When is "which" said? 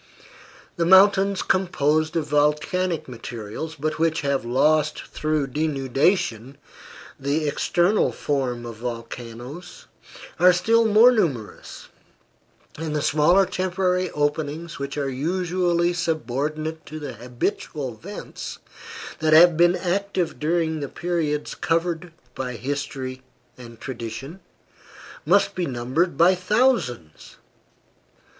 3.99-4.21, 14.79-14.97